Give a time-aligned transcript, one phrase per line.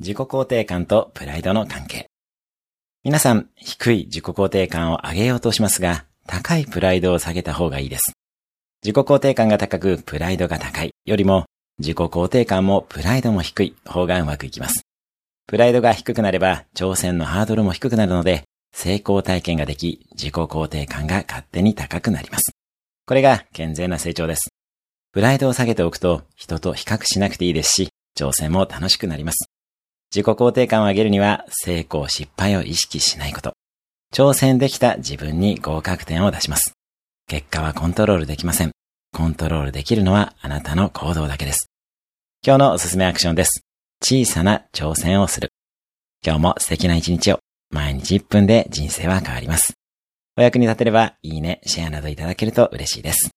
[0.00, 2.06] 自己肯定感とプライドの関係。
[3.02, 8.12] 皆さん、低い自己肯定感を上げようとしますが、高いプライドを下げた方がいいです。
[8.84, 11.46] 自己肯定感が高く、プライドが高いよりも、
[11.80, 14.82] 自己肯定感もプライドも低い方がうまくいきます。
[15.48, 22.52] プライドが低くなれば、挑戦のハードルも低くなるので、成功体験ができ、自己肯定感が勝手に高くなります。
[23.04, 24.50] これが健全な成長です。
[25.12, 29.48] プライドを下げておくと、人と比較しなくていいですし、挑戦も楽しくなります。
[30.14, 33.52] 自己肯定感を上げるには、成功失敗を意識しないこと。
[34.12, 36.72] 挑戦できた自分に合格点を出します。
[37.28, 38.70] 結果はコントロールできません。
[39.12, 41.70] コントロールできるのはあなたの行動だけです。
[42.44, 43.62] 今日のおすすめアクションです。
[44.02, 45.50] 小さな挑戦をする。
[46.24, 47.40] 今日も素敵な一日を。
[47.70, 49.74] 毎日1分で人生は変わります。
[50.38, 53.30] お役に立てれば、いいね、シェアなどいただけると嬉しいです。